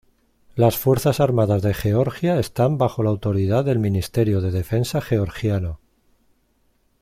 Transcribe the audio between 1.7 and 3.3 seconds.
Georgia están bajo la